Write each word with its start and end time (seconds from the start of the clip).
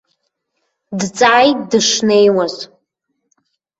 Дҵааит 0.99 1.59
дышнеиуаз. 1.69 2.55